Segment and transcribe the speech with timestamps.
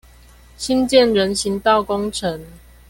[0.57, 2.43] 新建人行道工程